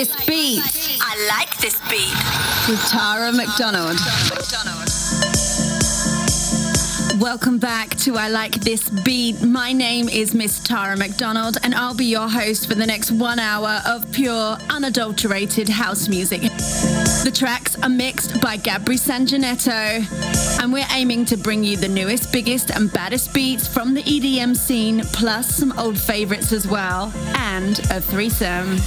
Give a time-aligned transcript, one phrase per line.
[0.00, 0.62] this beat.
[1.02, 2.16] I like this beat.
[2.70, 3.98] With Tara McDonald.
[7.20, 9.42] Welcome back to I Like This Beat.
[9.42, 13.38] My name is Miss Tara McDonald, and I'll be your host for the next one
[13.38, 16.40] hour of pure, unadulterated house music.
[16.40, 22.32] The tracks are mixed by Gabri Sanjanetto, and we're aiming to bring you the newest,
[22.32, 27.80] biggest, and baddest beats from the EDM scene, plus some old favorites as well, and
[27.90, 28.78] a threesome.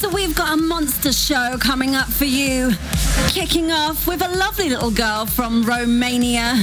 [0.00, 2.70] So we've got a monster show coming up for you.
[3.28, 6.54] Kicking off with a lovely little girl from Romania.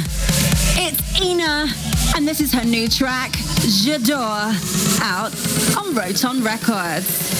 [0.75, 1.67] It's Inna,
[2.15, 4.57] and this is her new track, J'adore,
[5.03, 5.33] out
[5.77, 7.31] on Roton Records.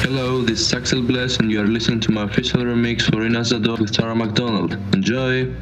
[0.00, 3.40] Hello, this is Axel Bless, and you are listening to my official remix for Inna
[3.40, 4.72] J'adore with Tara McDonald.
[4.94, 5.52] Enjoy!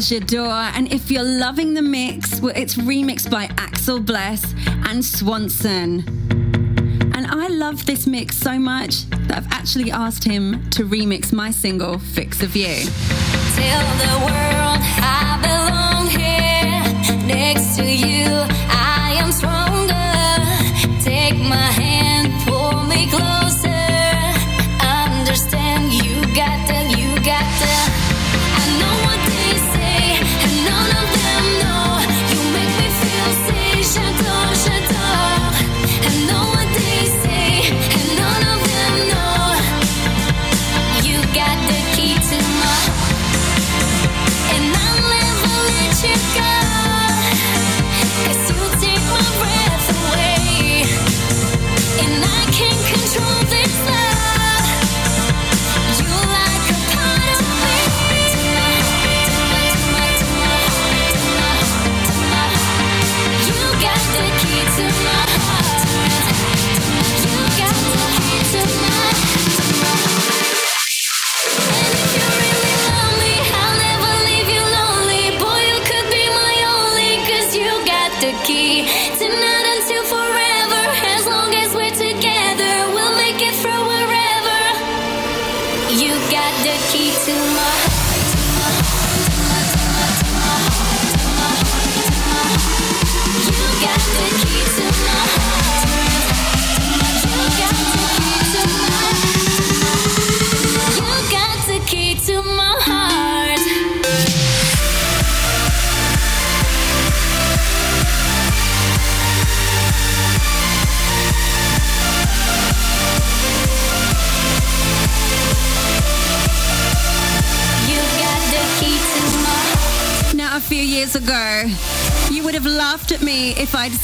[0.00, 0.70] J'adore.
[0.74, 4.54] And if you're loving the mix, well, it's remixed by Axel Bless
[4.86, 6.04] and Swanson.
[7.14, 11.50] And I love this mix so much that I've actually asked him to remix my
[11.50, 12.84] single, Fix of You.
[13.56, 18.26] Tell the world I belong here next to you.
[18.70, 19.94] I am stronger.
[21.02, 21.87] Take my hand,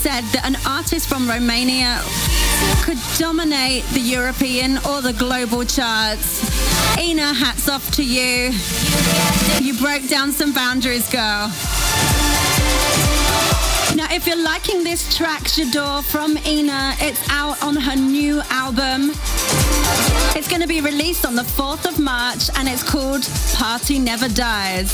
[0.04, 1.98] said that an artist from Romania
[2.84, 6.44] could dominate the European or the global charts.
[6.98, 8.52] Inna, hats off to you.
[9.64, 11.48] You broke down some boundaries, girl.
[13.96, 19.10] Now, if you're liking this track, J'adore from Inna, it's out on her new album.
[20.36, 24.28] It's going to be released on the 4th of March and it's called Party Never
[24.28, 24.92] Dies.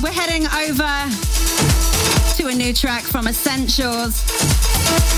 [0.00, 0.86] We're heading over
[2.36, 4.22] to a new track from Essentials.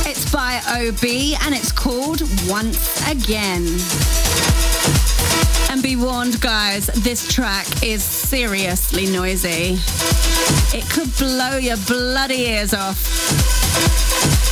[0.06, 1.04] It's by OB
[1.44, 3.66] and it's called Once Again.
[5.70, 9.78] And be warned, guys, this track is seriously noisy.
[10.74, 14.49] It could blow your bloody ears off.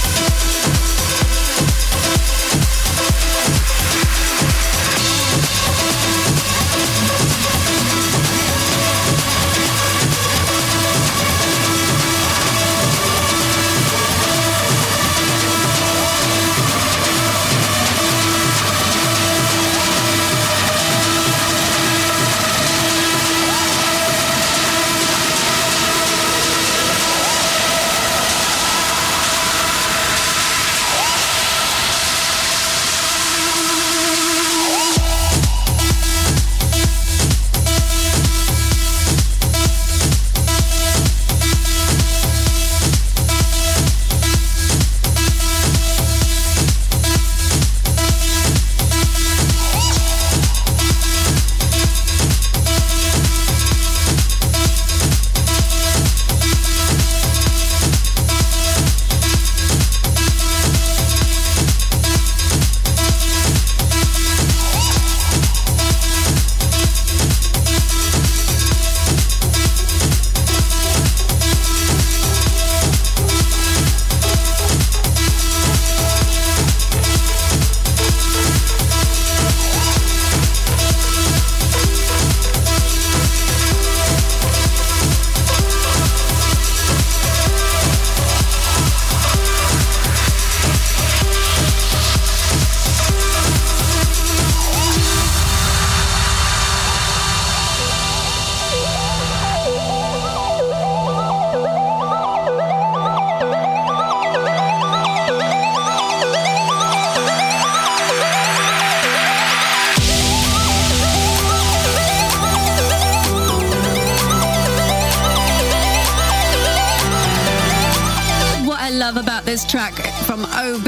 [119.58, 119.94] This track
[120.24, 120.86] from OB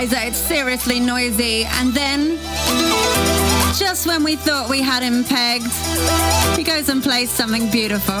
[0.00, 1.64] is that it's seriously noisy.
[1.64, 2.38] And then,
[3.76, 5.70] just when we thought we had him pegged,
[6.56, 8.14] he goes and plays something beautiful.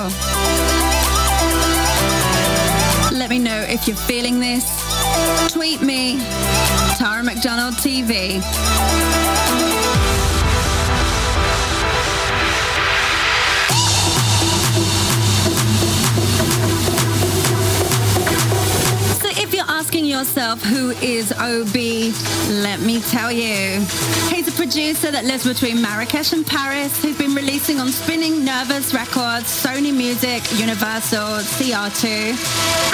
[3.16, 4.66] Let me know if you're feeling this.
[5.54, 6.18] Tweet me,
[6.98, 8.42] Tara McDonald TV.
[19.86, 21.76] Asking yourself who is OB,
[22.60, 23.78] let me tell you.
[24.34, 28.92] He's a producer that lives between Marrakesh and Paris, who's been releasing on Spinning Nervous
[28.92, 32.34] Records, Sony Music, Universal, CR2,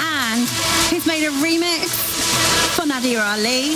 [0.05, 0.45] and
[0.93, 1.89] he's made a remix
[2.77, 3.73] for Nadia Ali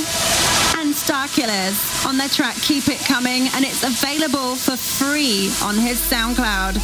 [0.78, 5.98] and Starkillers on their track Keep It Coming, and it's available for free on his
[5.98, 6.78] SoundCloud.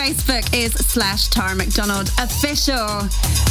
[0.00, 2.88] Facebook is slash Tara McDonald official.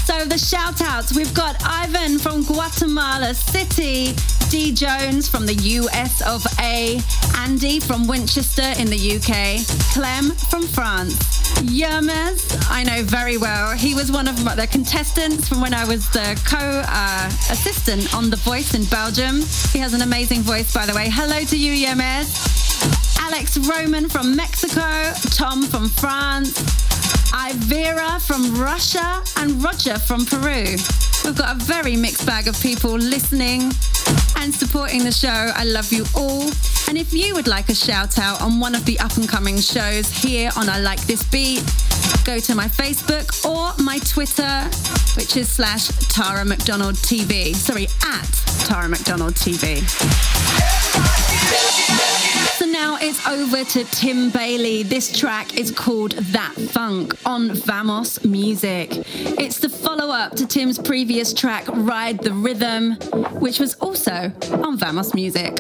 [0.10, 4.16] So the shout outs, we've got Ivan from Guatemala City,
[4.50, 7.00] D Jones from the US of A,
[7.36, 9.64] Andy from Winchester in the UK,
[9.94, 11.14] Clem from France,
[11.70, 13.78] Yermes, I know very well.
[13.78, 18.32] He was one of the contestants from when I was the co uh, assistant on
[18.32, 19.42] The Voice in Belgium.
[19.72, 21.10] He has an amazing voice, by the way.
[21.12, 22.59] Hello to you, Yermes.
[23.32, 26.52] Alex Roman from Mexico, Tom from France,
[27.32, 30.66] Ivera from Russia, and Roger from Peru.
[31.24, 33.72] We've got a very mixed bag of people listening
[34.38, 35.52] and supporting the show.
[35.56, 36.50] I love you all.
[36.88, 39.60] And if you would like a shout out on one of the up and coming
[39.60, 41.62] shows here on I Like This Beat,
[42.26, 44.64] go to my Facebook or my Twitter,
[45.16, 47.56] which is slash Tara McDonald TV.
[47.56, 48.32] Sorry, at
[48.66, 49.80] Tara McDonald TV.
[52.58, 54.84] So now it's over to Tim Bailey.
[54.84, 58.90] This track is called That Funk on Vamos Music.
[59.40, 62.94] It's the follow up to Tim's previous track, Ride the Rhythm,
[63.40, 65.58] which was also on Vamos Music.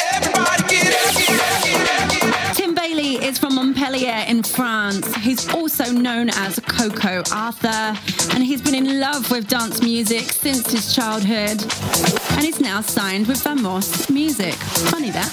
[0.67, 2.38] Tim
[2.81, 5.13] Bailey is from Montpellier in France.
[5.15, 7.93] He's also known as Coco Arthur,
[8.33, 11.61] and he's been in love with dance music since his childhood.
[12.31, 14.53] And he's now signed with Vamos Music.
[14.53, 15.29] Funny that.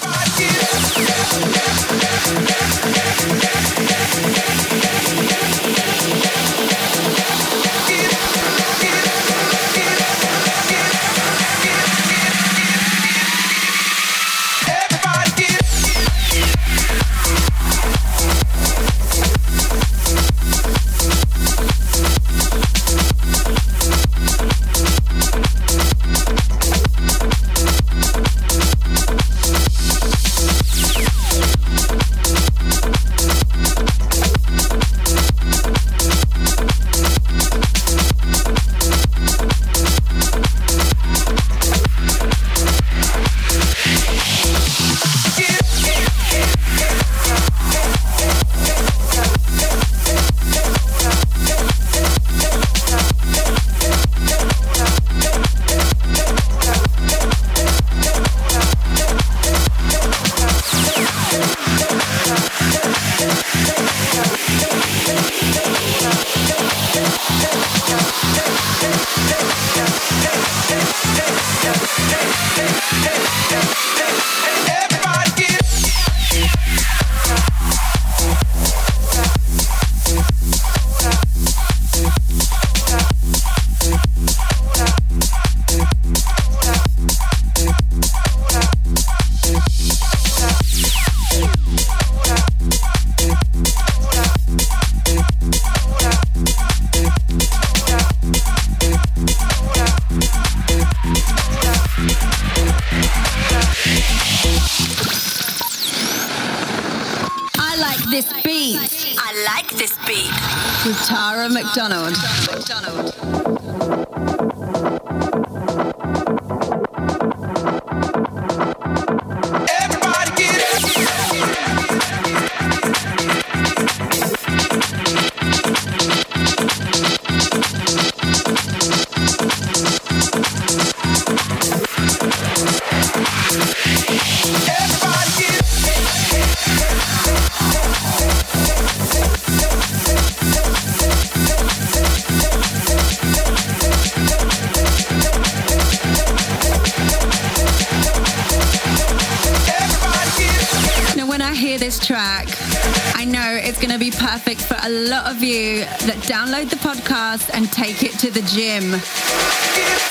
[158.37, 158.91] The gym.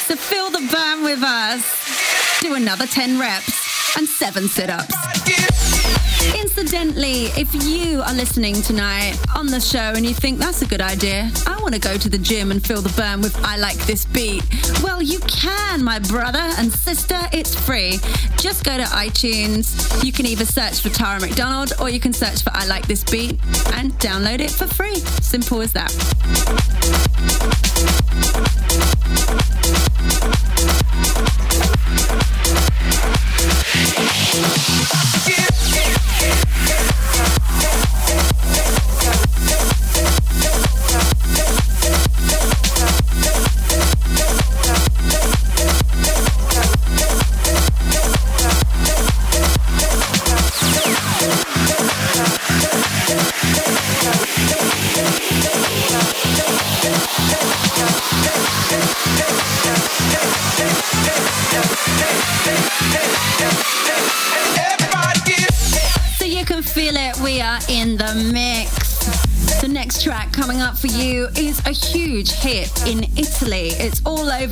[0.08, 2.40] So feel the burn with us.
[2.40, 5.15] Do another 10 reps and seven sit ups.
[7.38, 11.30] If you are listening tonight on the show and you think that's a good idea,
[11.46, 14.06] I want to go to the gym and feel the burn with I Like This
[14.06, 14.42] Beat,
[14.82, 17.20] well, you can, my brother and sister.
[17.34, 17.98] It's free.
[18.38, 20.02] Just go to iTunes.
[20.02, 23.04] You can either search for Tara McDonald or you can search for I Like This
[23.04, 23.32] Beat
[23.74, 24.96] and download it for free.
[25.20, 25.92] Simple as that.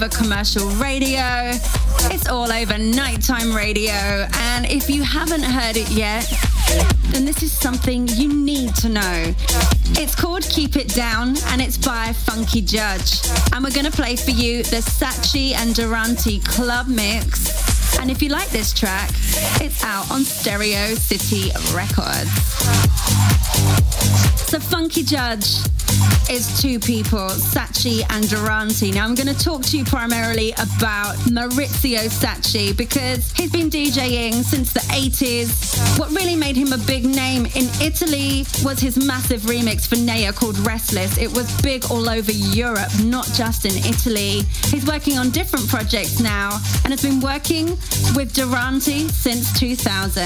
[0.04, 1.52] Over commercial radio,
[2.10, 6.30] it's all over nighttime radio, and if you haven't heard it yet,
[7.10, 9.34] then this is something you need to know.
[9.96, 13.20] It's called Keep It Down and it's by Funky Judge.
[13.52, 17.98] And we're going to play for you the Sachi and Durante Club Mix.
[17.98, 19.10] And if you like this track,
[19.60, 22.30] it's out on Stereo City Records.
[24.50, 25.58] So Funky Judge
[26.34, 28.90] is two people, Sachi and Durante.
[28.90, 34.42] Now I'm going to talk to you primarily about Maurizio Sachi because he's been DJing
[34.42, 35.96] since the 80s.
[35.96, 40.32] What really made him a big name in Italy was his massive remix for Naya
[40.32, 41.18] called Restless.
[41.18, 44.42] It was big all over Europe, not just in Italy.
[44.72, 47.78] He's working on different projects now and has been working
[48.16, 50.24] with Durante since 2000.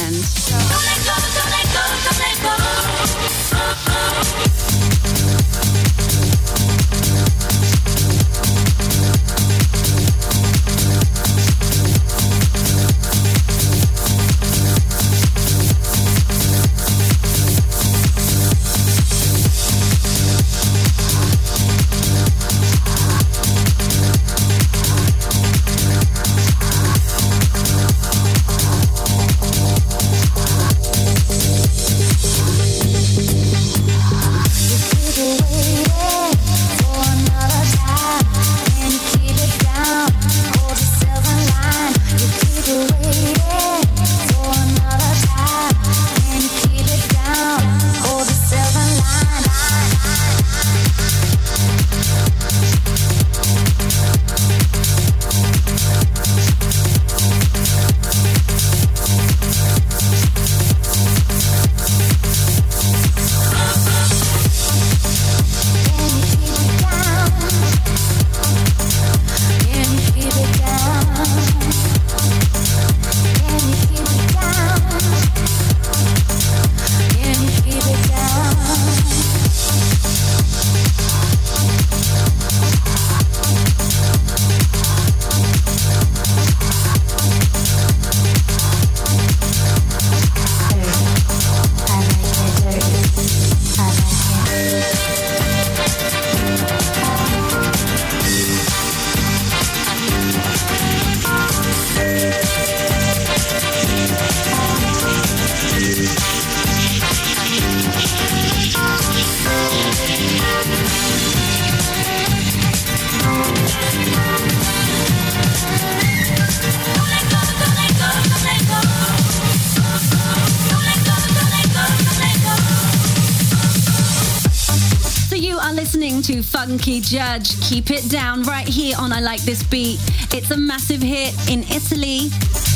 [126.68, 127.58] Funky Judge.
[127.62, 129.98] Keep it down right here on I Like This Beat.
[130.34, 132.28] It's a massive hit in Italy,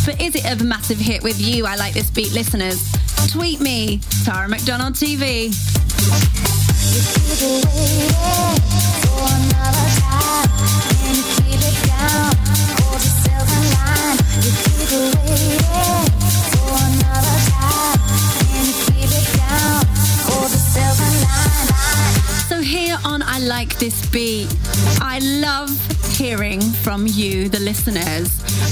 [0.07, 2.91] but is it a massive hit with you, I Like This Beat listeners?
[3.31, 5.53] Tweet me, Tara McDonald TV.
[23.53, 24.49] Like this beat.
[25.03, 25.69] I love
[26.17, 28.31] hearing from you, the listeners.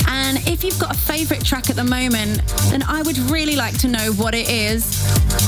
[0.09, 3.77] And if you've got a favorite track at the moment, then I would really like
[3.81, 4.83] to know what it is.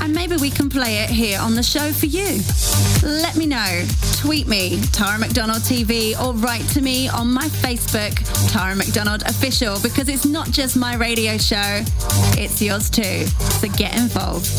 [0.02, 2.40] And maybe we can play it here on the show for you.
[3.02, 3.86] Let me know.
[4.18, 8.14] Tweet me, Tara McDonald TV, or write to me on my Facebook,
[8.52, 11.80] Tara McDonald Official, because it's not just my radio show,
[12.36, 13.24] it's yours too.
[13.60, 14.50] So get involved.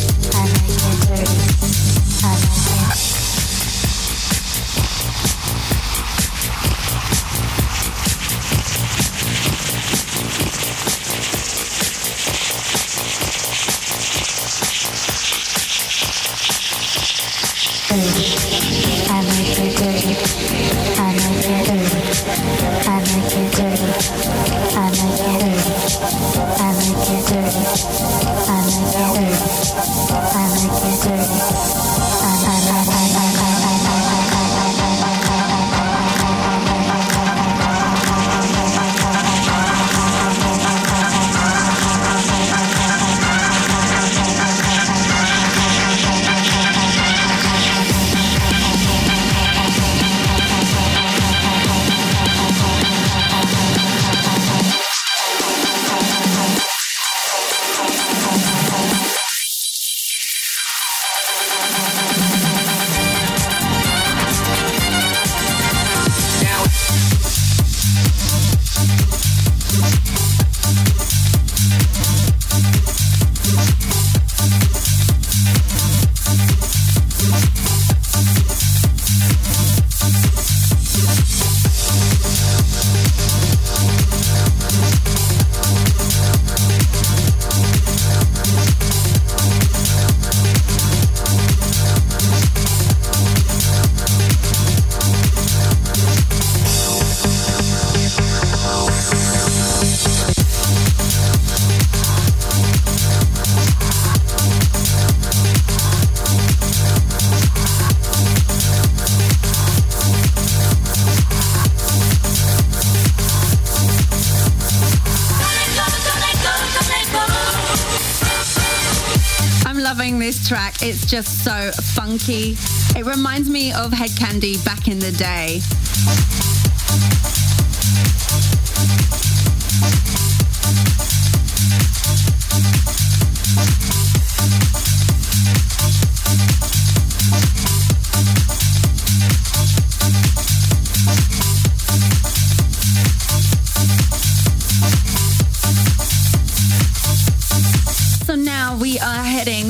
[120.93, 122.55] It's just so funky.
[122.95, 125.59] It reminds me of Hed Kandi back in the day.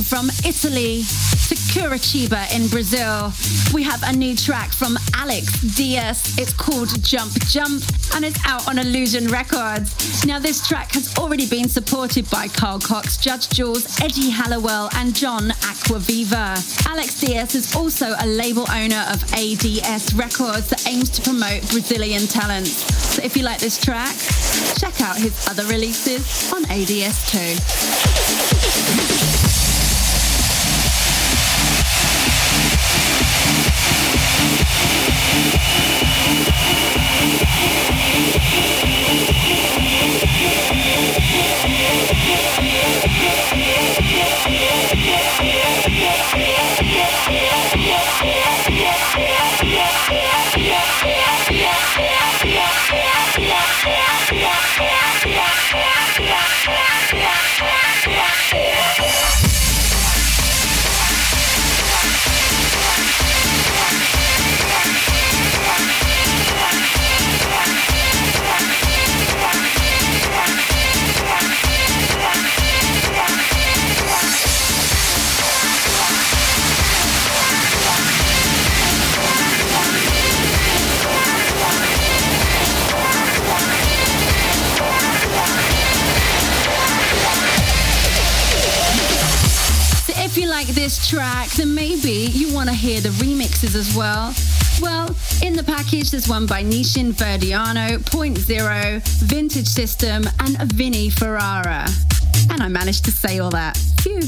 [0.02, 1.04] From Italy
[1.74, 3.34] Curitiba in Brazil.
[3.74, 6.36] We have a new track from Alex Diaz.
[6.38, 7.82] It's called Jump Jump
[8.14, 10.24] and it's out on Illusion Records.
[10.24, 15.16] Now, this track has already been supported by Carl Cox, Judge Jules, Eddie Halliwell, and
[15.16, 16.88] John Acquaviva.
[16.88, 22.28] Alex Diaz is also a label owner of ADS Records that aims to promote Brazilian
[22.28, 22.68] talent.
[22.68, 24.16] So if you like this track,
[24.78, 29.33] check out his other releases on ADS too.
[90.94, 94.34] This track, then maybe you want to hear the remixes as well.
[94.82, 101.10] Well, in the package, there's one by Nishin Verdiano, Point Zero, Vintage System, and Vinnie
[101.10, 101.88] Ferrara.
[102.50, 103.78] And I managed to say all that.
[104.02, 104.22] Phew.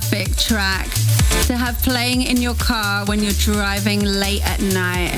[0.00, 0.86] Perfect track
[1.46, 5.14] to have playing in your car when you're driving late at night.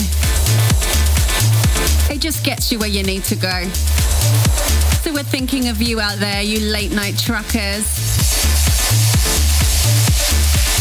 [2.08, 3.64] It just gets you where you need to go.
[5.02, 7.88] So we're thinking of you out there, you late night truckers.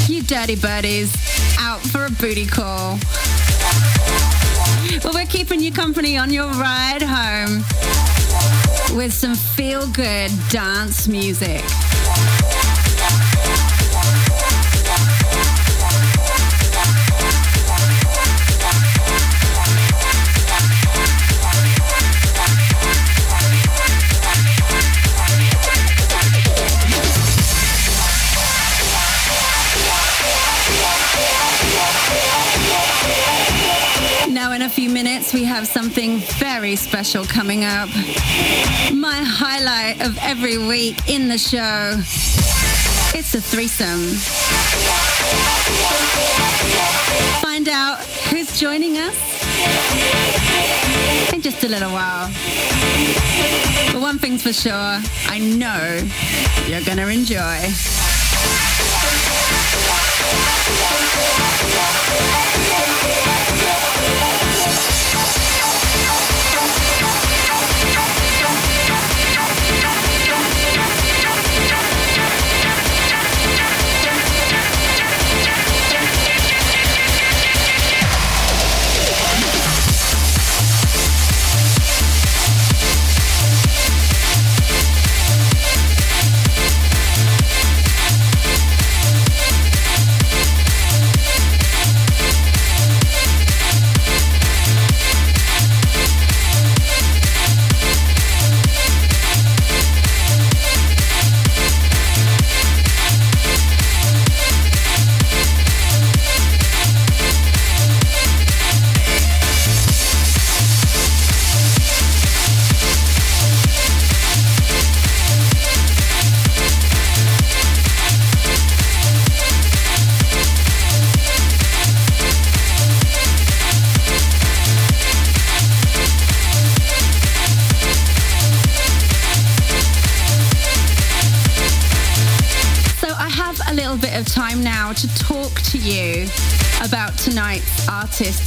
[0.07, 1.11] You dirty birdies
[1.59, 2.99] out for a booty call.
[5.03, 7.65] Well, we're keeping you company on your ride home
[8.95, 11.63] with some feel good dance music.
[35.37, 37.89] we have something very special coming up.
[38.91, 41.93] My highlight of every week in the show.
[43.13, 44.15] It's a threesome.
[47.39, 47.99] Find out
[48.31, 49.15] who's joining us
[51.31, 52.31] in just a little while.
[53.93, 56.01] But one thing's for sure, I know
[56.67, 57.59] you're going to enjoy.
[63.27, 63.46] Yeah.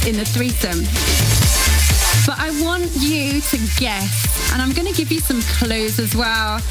[0.07, 0.81] In the threesome.
[2.25, 6.15] But I want you to guess, and I'm going to give you some clues as
[6.15, 6.61] well,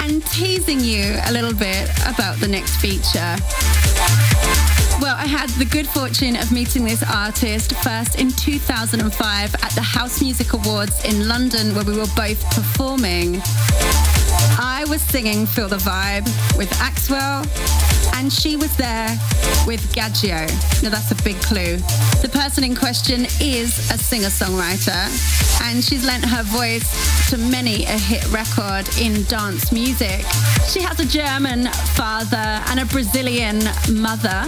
[0.00, 3.36] and teasing you a little bit about the next feature.
[5.00, 9.82] Well, I had the good fortune of meeting this artist first in 2005 at the
[9.82, 13.40] House Music Awards in London, where we were both performing.
[14.60, 17.46] I was singing Feel the Vibe with Axwell,
[18.18, 19.08] and she was there
[19.64, 20.46] with Gaggio.
[20.82, 21.76] Now, that's a big clue.
[22.20, 25.06] The person in question is a singer songwriter,
[25.62, 26.88] and she's lent her voice
[27.30, 30.24] to many a hit record in dance music.
[30.66, 33.60] She has a German father and a Brazilian
[33.92, 34.46] mother,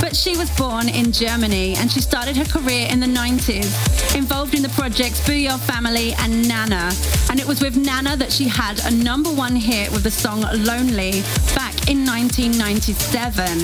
[0.00, 4.54] but she was born in Germany and she started her career in the 90s, involved
[4.54, 6.90] in the projects Booyah Family and Nana.
[7.28, 10.40] And it was with Nana that she had a number one hit with the song
[10.64, 11.22] Lonely
[11.54, 13.58] back in 1997.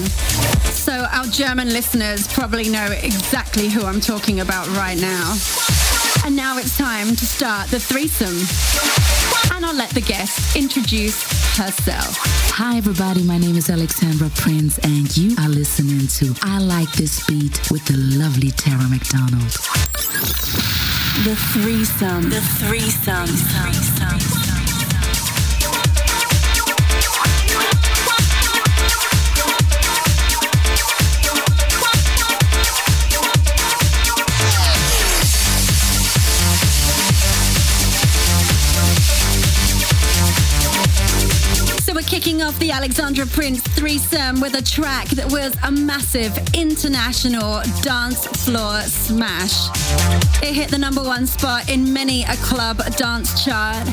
[0.72, 5.37] So our German listeners probably know exactly who I'm talking about right now.
[6.24, 8.37] And now it's time to start the threesome.
[9.54, 11.22] And I'll let the guest introduce
[11.56, 12.16] herself.
[12.52, 13.22] Hi, everybody.
[13.22, 17.85] My name is Alexandra Prince, and you are listening to I Like This Beat with
[17.87, 19.50] the lovely Tara McDonald.
[21.24, 22.28] The threesome.
[22.28, 23.26] The threesome.
[23.26, 24.49] threesome.
[42.40, 48.26] Kicking off the Alexandra Prince threesome with a track that was a massive international dance
[48.44, 49.68] floor smash.
[50.42, 53.87] It hit the number one spot in many a club dance chart.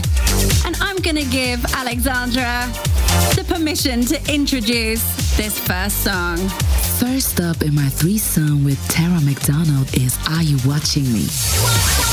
[0.66, 2.70] And I'm going to give Alexandra
[3.36, 5.04] the permission to introduce
[5.36, 6.38] this first song.
[7.00, 11.26] First up in my threesome with Tara McDonald is Are You Watching Me?
[11.26, 12.07] Watching me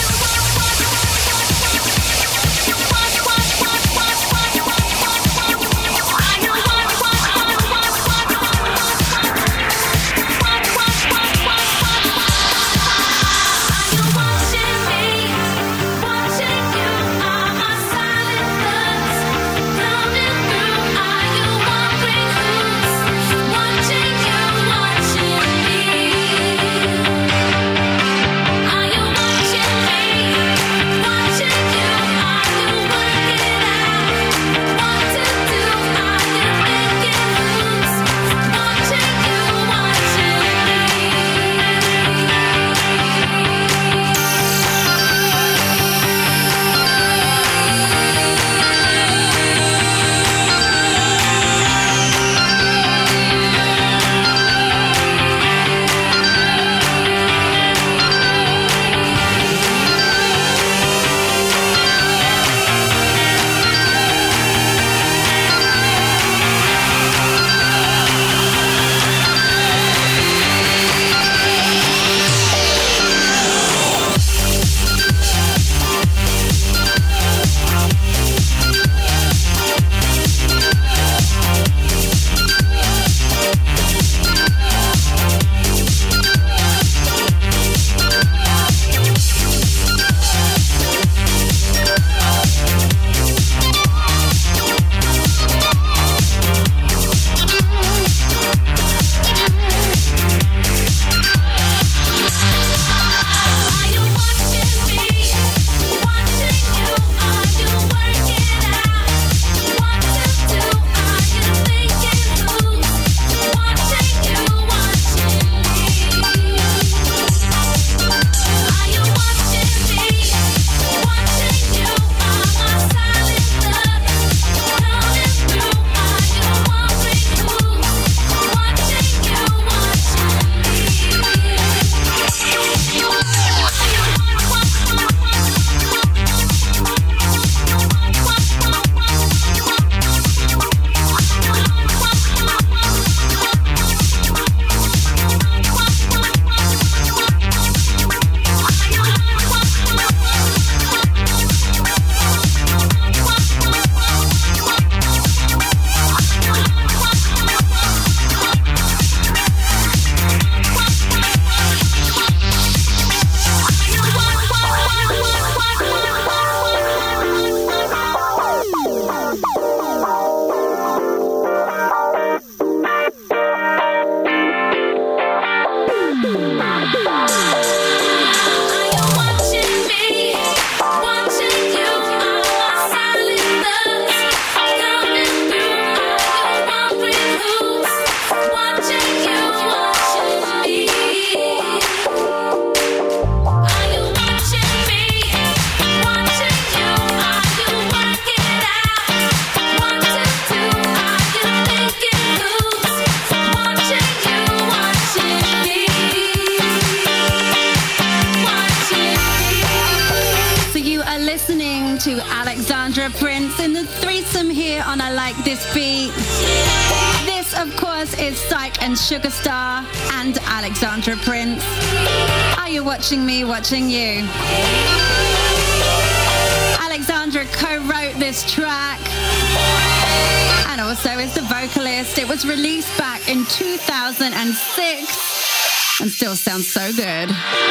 [236.63, 237.64] sounds so good.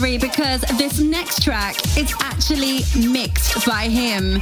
[0.00, 4.36] Because this next track is actually mixed by him.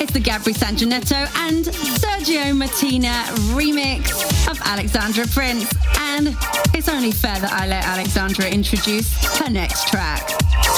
[0.00, 3.24] It's the Gabri Sanjanetto and Sergio Martina
[3.54, 4.12] remix
[4.50, 5.72] of Alexandra Prince.
[5.98, 6.36] And
[6.74, 10.28] it's only fair that I let Alexandra introduce her next track.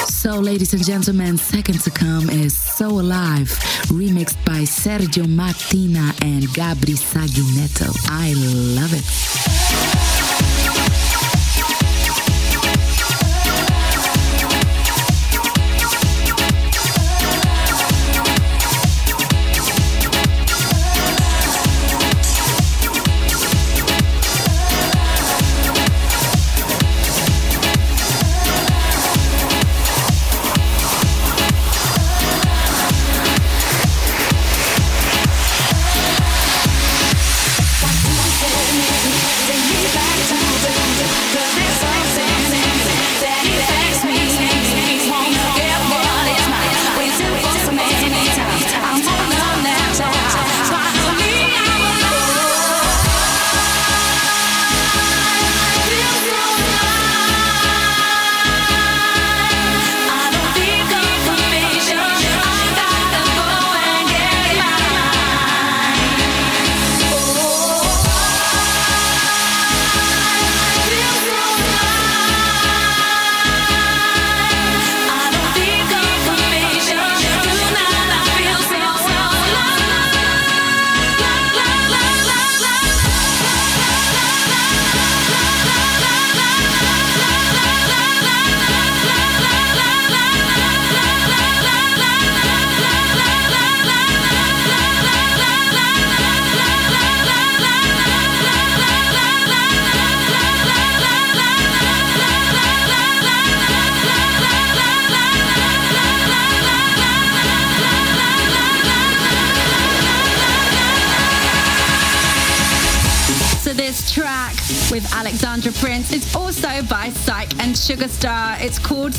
[0.06, 3.48] So, ladies and gentlemen, second to come is So Alive,
[3.88, 7.94] remixed by Sergio Martina and Gabri Sanjanetto.
[8.08, 8.32] I
[8.76, 9.33] love it.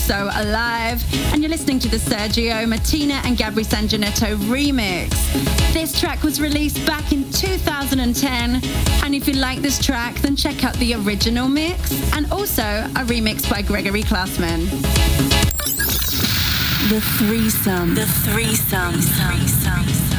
[0.06, 1.04] So Alive.
[1.34, 5.10] And you're listening to the Sergio Martina and Gabri Sanjanetto remix.
[5.74, 8.62] This track was released back in 2010.
[9.04, 13.04] And if you like this track, then check out the original mix and also a
[13.06, 14.66] remix by Gregory Klassman.
[16.90, 17.96] The threesome.
[17.96, 18.94] The threesome.
[18.94, 19.82] The threesome.
[19.82, 20.15] Okay,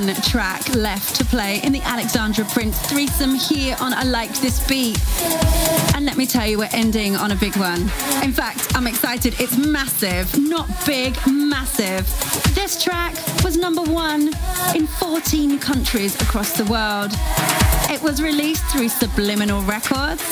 [0.00, 4.66] one track left to play in the Alexandra Prince threesome here on I Like This
[4.68, 5.00] Beat.
[5.94, 7.80] And let me tell you, we're ending on a big one.
[8.22, 9.40] In fact, I'm excited.
[9.40, 10.38] It's massive.
[10.38, 12.04] Not big, massive.
[12.54, 14.34] This track was number one
[14.74, 17.12] in 14 countries across the world.
[17.90, 20.22] It was released through Subliminal Records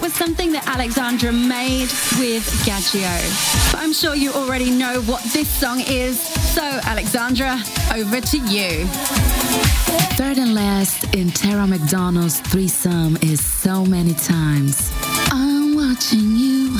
[0.00, 3.70] it was something that Alexandra made with Gadjo.
[3.70, 6.18] But I'm sure you already know what this song is.
[6.18, 7.60] So, Alexandra,
[7.94, 8.86] over to you.
[10.16, 14.90] Third and last in Tara McDonald's threesome is So Many Times.
[15.32, 16.78] I'm watching you.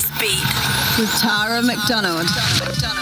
[0.00, 0.44] This beat.
[0.98, 2.99] With Tara McDonald.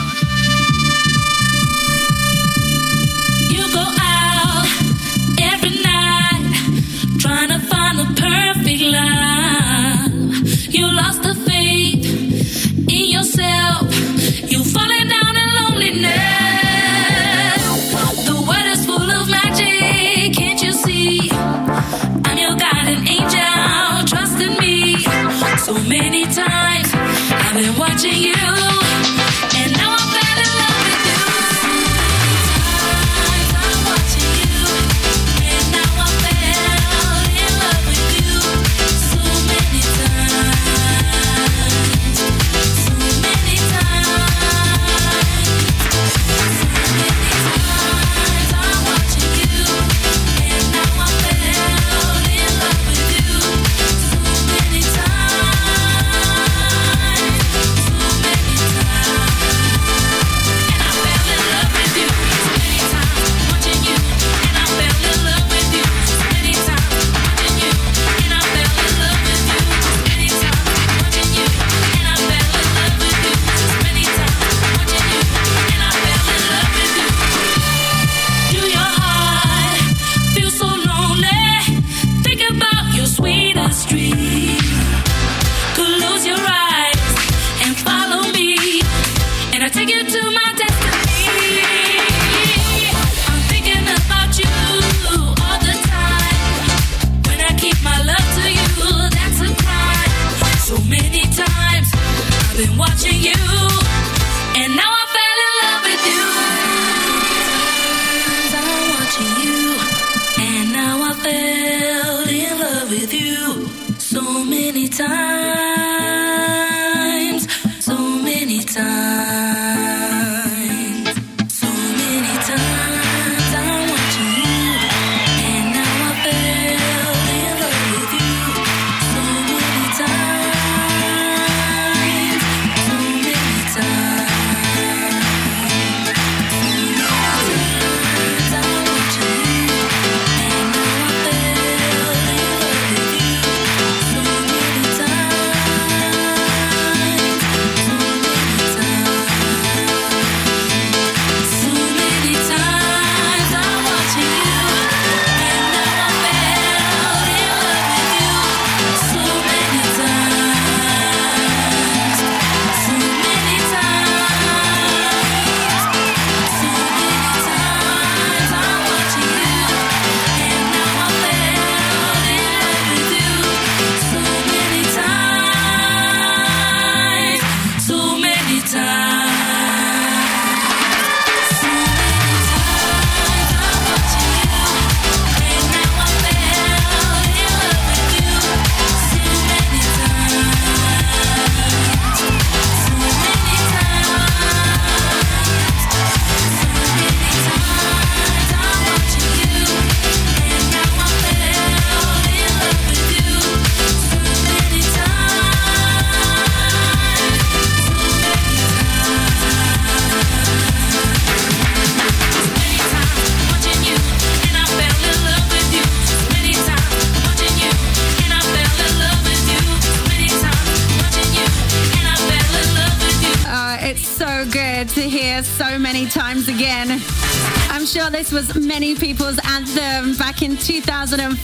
[228.10, 231.38] This was many people's anthem back in 2005.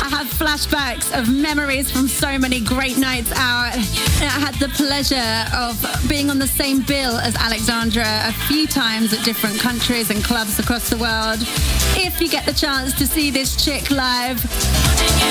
[0.00, 3.74] I have flashbacks of memories from so many great nights out.
[3.74, 5.76] I had the pleasure of
[6.08, 10.58] being on the same bill as Alexandra a few times at different countries and clubs
[10.58, 11.38] across the world.
[12.00, 14.40] If you get the chance to see this chick live,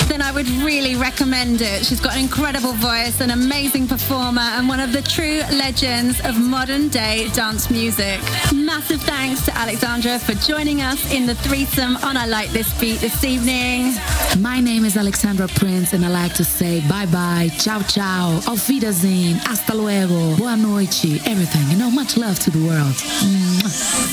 [0.08, 1.86] then I would really recommend it.
[1.86, 6.40] She's got an incredible voice, an amazing performer, and one of the true legends of
[6.40, 8.20] modern day dance music.
[8.54, 13.00] Massive thanks to Alexandra for joining us in the threesome on I Like This Beat
[13.00, 13.94] this evening.
[14.40, 18.68] My name is Alexandra Prince, and I like to say bye bye, ciao ciao, auf
[18.68, 21.70] Wiedersehen, hasta luego, boa noite, everything.
[21.72, 22.96] You know, much love to the world.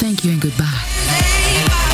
[0.01, 1.94] Thank you and goodbye.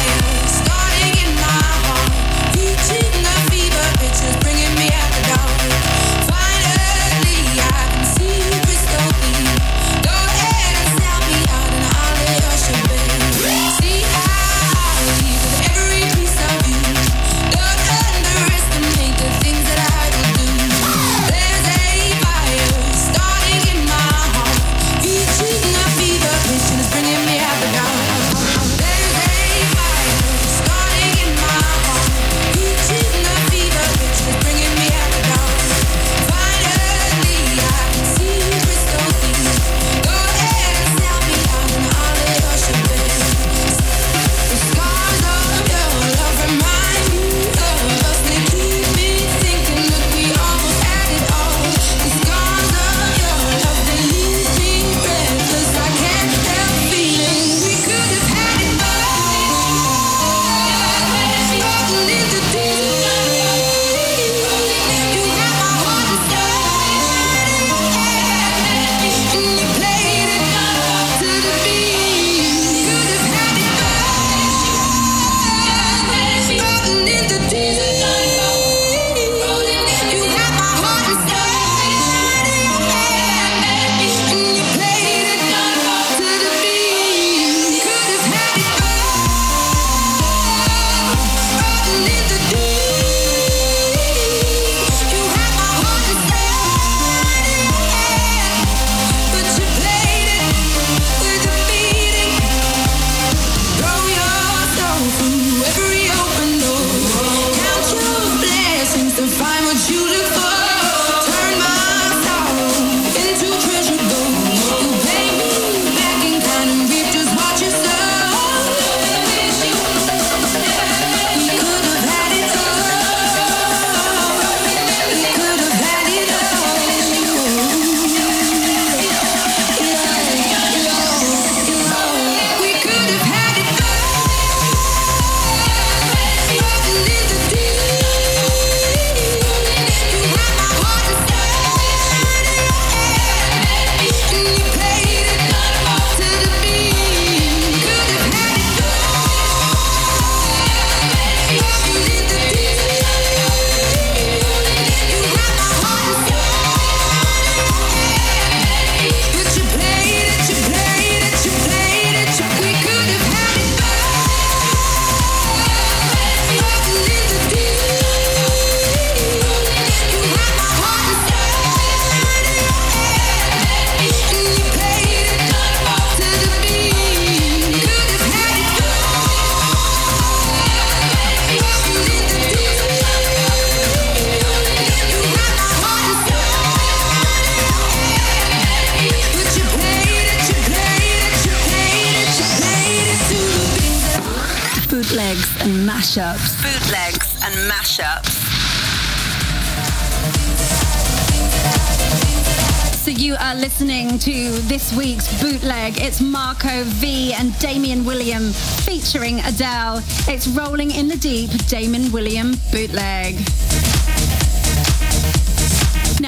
[203.40, 205.98] Are listening to this week's bootleg.
[205.98, 210.02] It's Marco V and Damian William featuring Adele.
[210.28, 213.36] It's Rolling in the Deep, Damian William bootleg.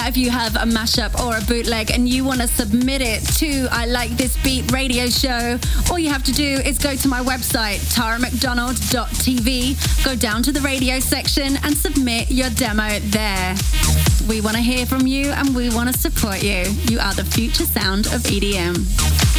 [0.03, 3.24] Now, if you have a mashup or a bootleg and you want to submit it
[3.36, 7.07] to I Like This Beat radio show, all you have to do is go to
[7.07, 13.55] my website, taramcdonald.tv, go down to the radio section and submit your demo there.
[14.28, 16.64] We want to hear from you and we want to support you.
[16.90, 19.31] You are the future sound of EDM.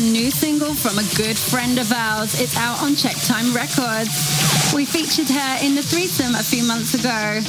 [0.00, 2.40] A a new single from a good friend of ours.
[2.40, 4.10] It's out on Check Time Records.
[4.74, 7.40] We featured her in the threesome a few months ago.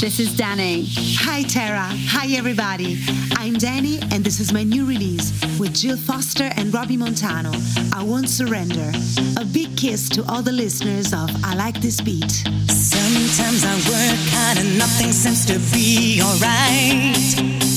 [0.00, 0.86] This is Danny.
[1.20, 1.88] Hi, Tara.
[2.12, 2.98] Hi, everybody.
[3.36, 7.52] I'm Danny, and this is my new release with Jill Foster and Robbie Montano.
[7.92, 8.92] I Won't Surrender.
[9.40, 12.30] A big kiss to all the listeners of I Like This Beat.
[12.68, 17.73] Sometimes I work hard and nothing seems to be alright.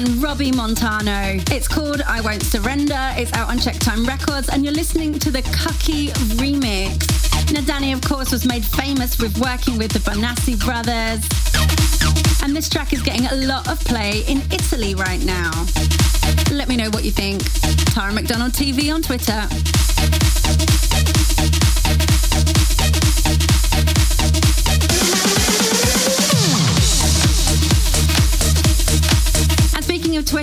[0.00, 1.42] And Robbie Montano.
[1.50, 3.12] It's called I Won't Surrender.
[3.18, 7.52] It's out on Check Time Records, and you're listening to the Cucky remix.
[7.52, 11.20] Now, Danny, of course, was made famous with working with the Bonassi brothers.
[12.42, 15.50] And this track is getting a lot of play in Italy right now.
[16.50, 17.42] Let me know what you think.
[17.92, 19.48] Tara McDonald TV on Twitter.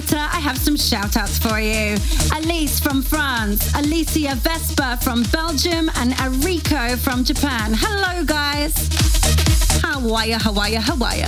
[0.07, 1.97] Twitter, I have some shout outs for you.
[2.37, 7.73] Elise from France, Alicia Vespa from Belgium, and Enrico from Japan.
[7.75, 8.73] Hello, guys.
[9.83, 11.25] Hawaii, Hawaii, Hawaii.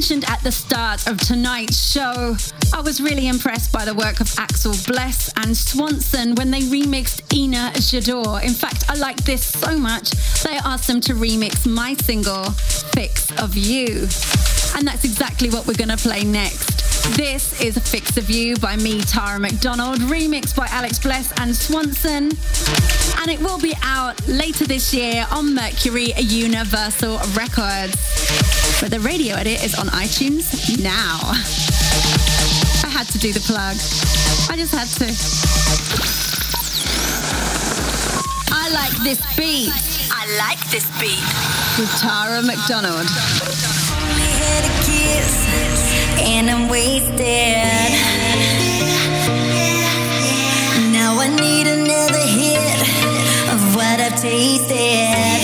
[0.00, 2.34] Mentioned at the start of tonight's show,
[2.72, 7.20] I was really impressed by the work of Axel Bless and Swanson when they remixed
[7.36, 8.42] Inna Jador.
[8.42, 12.44] In fact, I like this so much, they asked them to remix my single,
[12.94, 14.08] Fix of You.
[14.74, 16.80] And that's exactly what we're going to play next.
[17.14, 22.30] This is Fix of You by me, Tara McDonald, remixed by Alex Bless and Swanson.
[23.20, 28.59] And it will be out later this year on Mercury Universal Records.
[28.80, 31.18] But the radio edit is on iTunes now.
[32.82, 33.76] I had to do the plug.
[34.50, 35.06] I just had to.
[38.52, 39.72] I like this beat
[40.12, 41.20] I like this beat.
[41.78, 43.06] with Tara McDonald.
[43.06, 45.34] Only had a kiss
[46.20, 47.56] and I'm wasted.
[50.92, 52.80] Now I need another hit
[53.52, 55.39] of what I've tasted.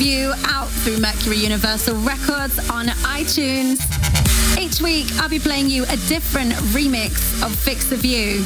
[0.00, 3.78] You, out through Mercury Universal Records on iTunes.
[4.58, 8.44] Each week, I'll be playing you a different remix of Fix of You.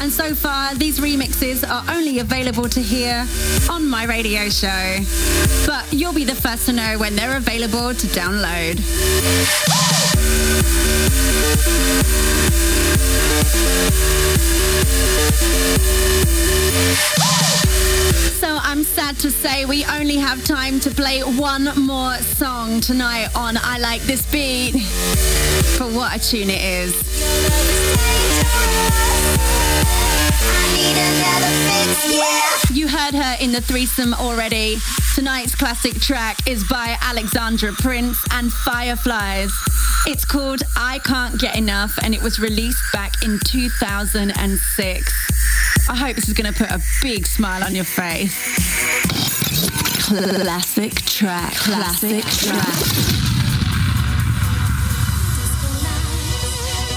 [0.00, 3.26] And so far, these remixes are only available to hear
[3.70, 4.98] on my radio show.
[5.66, 8.76] But you'll be the first to know when they're available to download.
[18.40, 23.28] So I'm sad to say we only have time to play one more song tonight
[23.34, 24.82] on I Like This Beat.
[25.76, 26.92] For what a tune it is.
[32.72, 34.76] You heard her in the threesome already.
[35.14, 39.52] Tonight's classic track is by Alexandra Prince and Fireflies.
[40.06, 45.35] It's called I Can't Get Enough and it was released back in 2006.
[45.88, 48.34] I hope this is going to put a big smile on your face.
[50.02, 52.74] Classic track, classic track.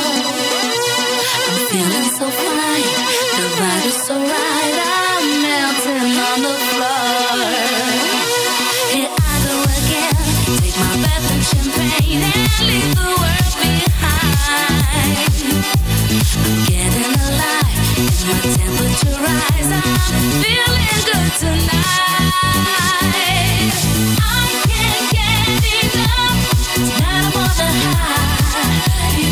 [1.46, 2.88] I'm feeling so fine,
[3.36, 4.76] the vibe is so right.
[4.90, 7.69] I'm melting on the floor.
[18.22, 18.26] You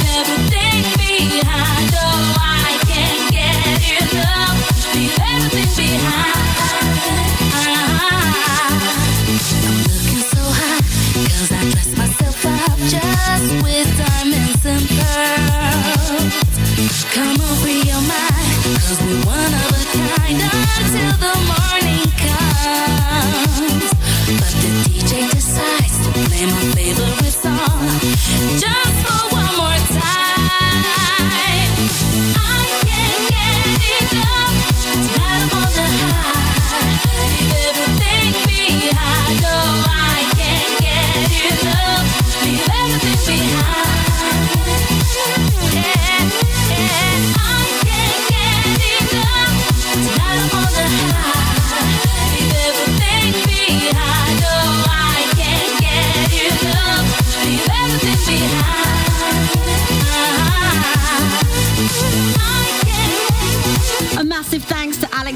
[0.05, 1.98] never think me high.
[26.39, 26.88] Decides to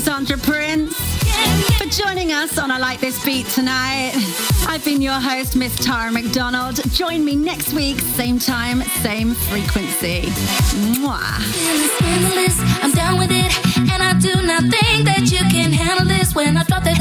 [0.05, 0.97] Alexandra Prince
[1.79, 4.11] for joining us on I Like This Beat tonight.
[4.67, 6.83] I've been your host, Miss Tara McDonald.
[6.91, 10.23] Join me next week, same time, same frequency.
[10.99, 11.39] Mwah.
[12.83, 13.53] I'm with it,
[13.93, 16.35] and I do not think that you can handle this.
[16.35, 16.99] When I drop that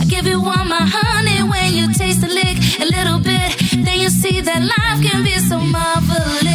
[0.00, 1.42] I give you all my honey.
[1.42, 5.36] When you taste the lick a little bit, then you see that life can be
[5.36, 6.48] so marvelous.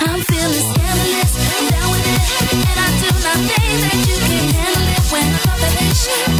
[0.00, 0.77] I'm feeling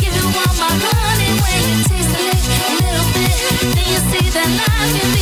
[0.01, 1.31] give you all my honey.
[1.43, 3.37] When you taste the lick a little bit,
[3.75, 5.18] then you see that life